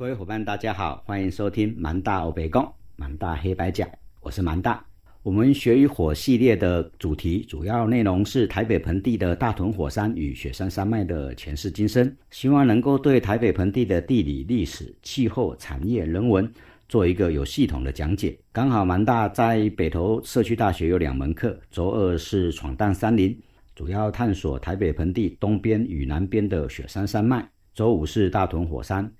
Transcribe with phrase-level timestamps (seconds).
[0.00, 2.66] 各位伙伴，大家好，欢迎收听蛮大欧北贡
[2.96, 3.86] 蛮大黑白讲，
[4.20, 4.82] 我是蛮大。
[5.22, 16.50] 我们学与火系列的主题主要内容是台北盆地的大屯火山与雪山山脉的前世今生，希望能够对台北盆地的地理、历史、气候、产业、人文
[16.88, 18.34] 做一个有系统的讲解。
[18.52, 23.38] 刚好蛮大在北投社区大学有两门课，周二是闯荡山林，
[23.76, 27.42] 主要探索台北盆地东边与南边的雪山山脉；
[27.74, 29.12] 周五是大屯火山，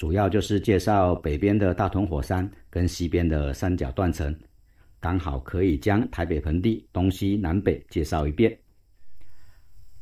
[0.00, 4.34] 主要就是介绍北边的大屯火山跟西边的三角断层。
[4.98, 8.58] 刚好可以将台北盆地东西南北介绍一遍。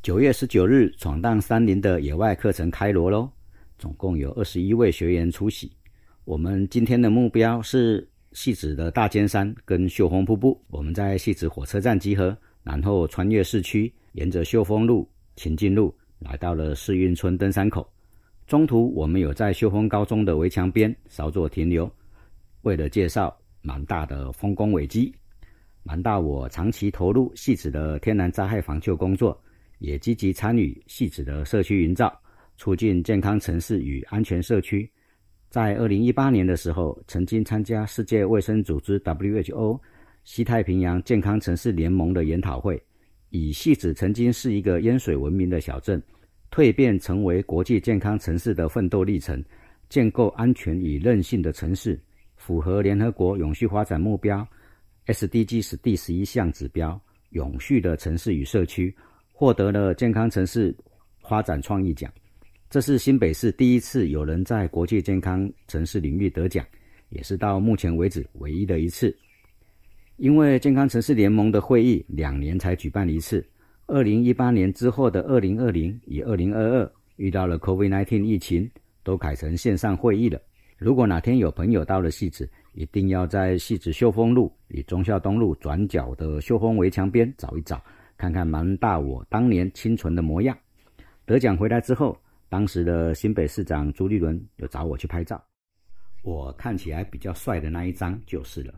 [0.01, 3.29] 九月十九日，闯荡山林的野外课程开锣喽！
[3.77, 5.69] 总共有二十一位学员出席。
[6.23, 10.63] 我们今天的目标是戏子的大尖山跟秀峰瀑布。
[10.69, 15.05] 我们在戏子火车站集合，然后穿越市区，沿着秀峰路、
[15.35, 17.85] 秦进路，来到了世运村登山口。
[18.49, 21.89] 中途，我们有在秀峰高中的围墙边稍作停留，
[22.63, 23.33] 为了介绍。
[23.61, 25.13] 蛮大的丰功伟绩，
[25.83, 29.37] 蛮大我长期投入细致的天然灾害防救工作，
[29.79, 32.17] 也积极参与细致的社区营造，
[32.55, 34.89] 促进健康城市与安全社区。
[35.49, 39.77] 在二零一八年的时候，曾经参加世界卫生组织 WHO
[40.23, 42.81] 西太平洋健康城市联盟的研讨会，
[43.29, 46.01] 以细子曾经是一个淹水闻名的小镇，
[46.51, 49.43] 蜕变成为国际健康城市的奋斗历程，
[49.87, 51.99] 建构安全与韧性的城市。
[52.35, 54.47] 符合联合国永续发展目标
[55.07, 56.99] SDGs 第十一项指标，
[57.31, 58.95] 永续的城市与社区
[59.33, 60.75] 获得了健康城市
[61.27, 62.11] 发展创意奖。
[62.69, 66.65] 这是新北市第一次有人在国际健康城市领域得奖，
[67.09, 69.15] 也是到目前为止唯一的一次。
[70.15, 73.45] 因为健康城市联盟的会议两年才举办一次，
[73.89, 78.69] 二零一八年之后的二零二零与二零二二遇到了 COVID-19 疫情，
[79.03, 80.39] 都改成线上会议了。
[80.77, 87.81] 如果哪天有朋友到了戏子，一定要在戏子秀峰路与忠孝东路转角的秀峰围墙边找一找，
[88.15, 90.55] 看看蛮大我当年清纯的模样。
[91.25, 92.15] 得奖回来之后，
[92.47, 95.43] 当时的新北市长朱立伦有找我去拍照，
[96.21, 98.73] 我看起来比较帅的那一张就是了。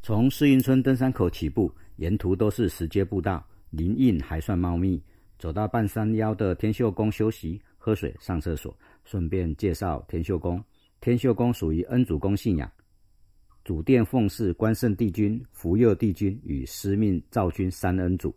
[0.00, 5.02] 从世运村登山口起步，沿途都是石阶步道，林荫还算茂密。
[5.38, 10.60] 走到半山腰的天秀宫休息、喝水、上厕所，顺便介绍天秀宫。
[11.00, 12.68] 天秀宫属于恩主公信仰，
[13.62, 18.34] 主殿奉祀关圣帝君、福佑帝君与司命造君三恩主。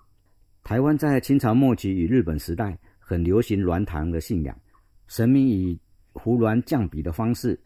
[0.63, 4.55] 台湾在清朝末期与日本时代很流行鸾堂的信仰，
[5.07, 5.79] 神明以
[6.13, 7.59] 胡鸾降笔的方式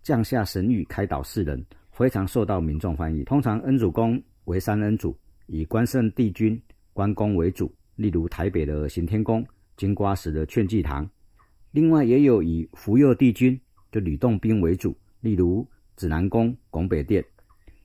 [0.00, 3.24] 降下神谕开导世人，非常受到民众欢迎。
[3.24, 6.62] 通常恩主公为三恩主，以关圣帝君、
[6.94, 9.46] 关公为主，例如台北的行天宫、
[9.76, 11.06] 金瓜石的劝济堂。
[11.72, 13.60] 另外也有以福佑帝君。
[13.92, 17.24] 就吕洞宾为主，例如指南宫、拱北殿。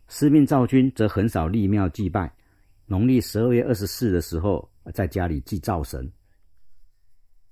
[0.07, 2.33] 司命赵君则很少立庙祭拜，
[2.87, 6.11] 农历十二月二十四的时候，在家里祭灶神。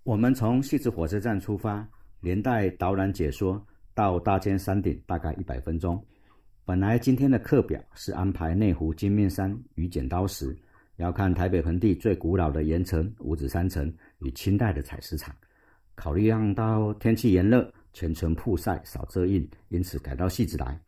[0.02, 1.88] 我们从戏子火车站出发，
[2.20, 3.64] 连带导览解说
[3.94, 6.04] 到大尖山顶，大概一百分钟。
[6.66, 10.58] 本来今天的课表是安排内湖金面山与剪刀石，
[10.98, 15.34] 要看台北盆地最古老的岩层五指山城与清代的采石场。
[15.96, 17.74] 考虑让到天气炎热。
[17.94, 20.80] 全程曝晒少遮阴，因此改到戏子来。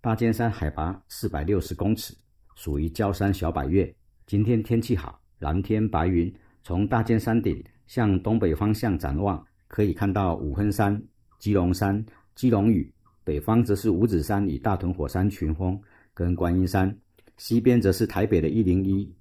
[0.00, 2.16] 大尖山海拔四百六十公尺，
[2.54, 3.94] 属于焦山小百岳。
[4.26, 6.34] 今天天气好，蓝天白云。
[6.62, 10.98] 从大尖山顶向东北方向展望，可以看到五分山、
[11.38, 12.02] 基隆山、
[12.34, 12.90] 基隆屿。
[13.22, 15.78] 北方则是五指山与大屯火山群峰
[16.14, 16.96] 跟观音山，
[17.36, 19.14] 西边则是台北的一零一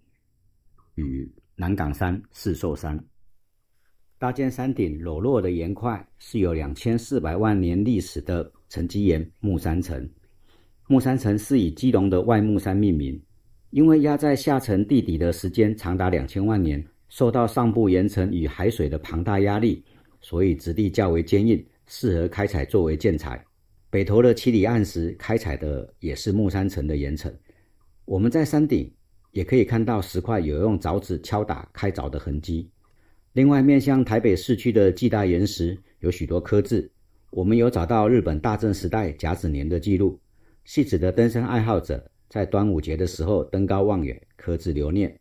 [0.99, 2.99] 与南岗山、四寿山。
[4.17, 10.09] 搭建山顶裸露的岩块是有两千四百万年历史的沉积岩木山层。
[10.87, 13.21] 木山层是以基隆的外木山命名，
[13.69, 19.83] 因为压在下层地底的时间长达两千万年，受到上部岩层与海水的庞大压力，
[20.19, 23.41] 所以质地较为坚硬，适合开采作为建材。
[23.89, 27.33] 北投的七里岸时开采的也是木山层的岩层。
[28.05, 28.91] 我们在山顶
[29.31, 32.69] 也可以看到石块有用凿子敲打开凿的痕迹。
[33.33, 36.91] 另外，面向台北市区的巨大岩石有许多刻字，
[37.29, 40.19] 我们有找到日本大正时代甲子年的记录。
[40.65, 45.19] 细致的登山爱好者在端午节的时候登高望远，刻字留念。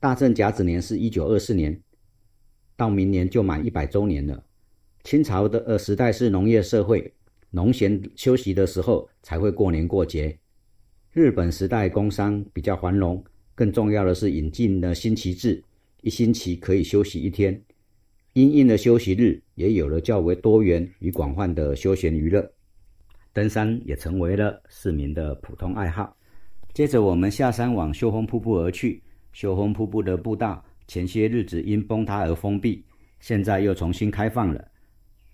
[0.00, 1.78] 大正甲子年是一九二四年，
[2.76, 4.42] 到明年就满一百周年了。
[5.04, 7.12] 清朝的呃时代是农业社会，
[7.50, 10.38] 农闲休息的时候才会过年过节。
[11.12, 13.24] 日本时代工商比较繁荣，
[13.58, 15.60] 更重要的是引进了新旗帜。
[16.02, 17.60] 一星期可以休息一天。
[18.34, 22.48] 因应的休息日，也有了较为多元与广泛的休闲娱乐。
[23.32, 26.16] 登山也成为了市民的普通爱好。
[26.72, 29.02] 接着，我们下山往秀峰瀑布而去。
[29.32, 32.84] 秀峰瀑布的步道前些日子因崩塌而封闭，
[33.18, 34.64] 现在又重新开放了。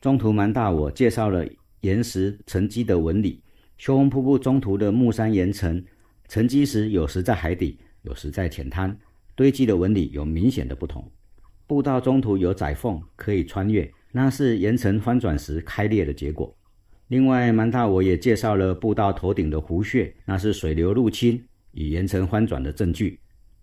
[0.00, 1.47] 中途蛮大我介绍了
[1.82, 3.43] 岩石沉积的纹理。
[3.77, 5.85] 秀峰瀑布中途的木山岩层
[6.27, 8.97] 沉积时，有时在海底，有时在浅滩，
[9.35, 11.11] 堆积的纹理有明显的不同。
[11.67, 16.56] 步道中途有窄缝可以穿越，那是岩层翻转时开裂的结果。
[17.09, 21.43] 另外，蛮大我也介绍了步道头顶的湖穴，那是水流入侵
[21.73, 23.19] 与岩层翻转的证据。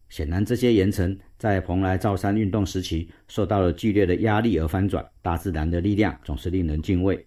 [0.10, 5.06] 显然，这些岩层在蓬莱造山运动时期受到了剧烈的压力而翻转。
[5.22, 7.26] 大自然的力量总是令人敬畏。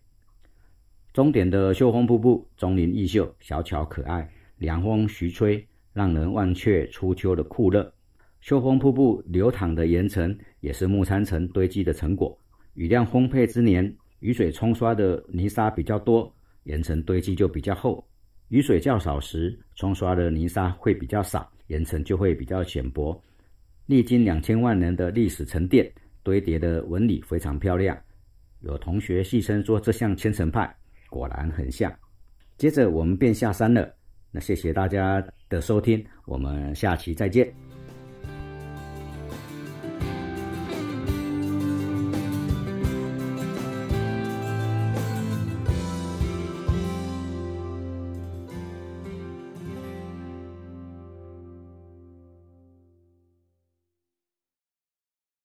[1.12, 4.28] 终点的秀峰瀑布钟灵毓秀，小巧可爱，
[4.58, 7.90] 凉风徐吹，让人忘却初秋的酷热。
[8.42, 12.38] 秀峰瀑布流淌的岩层也是木山层堆积的成果。
[12.74, 13.90] 雨量丰沛之年。
[14.20, 18.02] 雨水冲刷的泥沙比较多，岩层堆积就比较厚；
[18.48, 23.22] 雨水较少时，冲刷的泥沙会比较少，岩层就会比较浅薄。
[23.84, 25.92] 历经两千万年的历史沉淀，
[26.22, 27.94] 堆叠的纹理非常漂亮。
[28.60, 30.74] 有同学戏称说这像千层派，
[31.10, 31.92] 果然很像。
[32.56, 33.94] 接着我们便下山了。
[34.30, 35.22] 那谢谢大家
[35.54, 37.73] 的收听，我们下期再见。